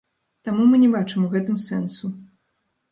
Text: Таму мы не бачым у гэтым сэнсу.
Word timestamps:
Таму 0.47 0.65
мы 0.71 0.75
не 0.85 0.89
бачым 0.95 1.29
у 1.29 1.31
гэтым 1.37 1.61
сэнсу. 1.69 2.15